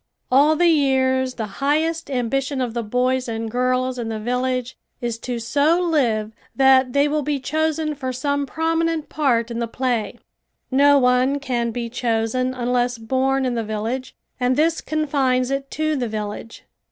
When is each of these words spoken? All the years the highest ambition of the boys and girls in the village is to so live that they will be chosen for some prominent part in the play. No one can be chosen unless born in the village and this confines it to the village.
All 0.31 0.55
the 0.55 0.65
years 0.65 1.35
the 1.35 1.45
highest 1.61 2.09
ambition 2.09 2.59
of 2.59 2.73
the 2.73 2.81
boys 2.81 3.27
and 3.27 3.51
girls 3.51 3.99
in 3.99 4.09
the 4.09 4.17
village 4.19 4.75
is 4.99 5.19
to 5.19 5.37
so 5.37 5.79
live 5.79 6.31
that 6.55 6.93
they 6.93 7.07
will 7.07 7.21
be 7.21 7.39
chosen 7.39 7.93
for 7.93 8.11
some 8.11 8.47
prominent 8.47 9.09
part 9.09 9.51
in 9.51 9.59
the 9.59 9.67
play. 9.67 10.17
No 10.71 10.97
one 10.97 11.37
can 11.39 11.69
be 11.69 11.87
chosen 11.87 12.51
unless 12.55 12.97
born 12.97 13.45
in 13.45 13.53
the 13.53 13.63
village 13.63 14.15
and 14.39 14.55
this 14.55 14.81
confines 14.81 15.51
it 15.51 15.69
to 15.69 15.95
the 15.95 16.07
village. 16.09 16.63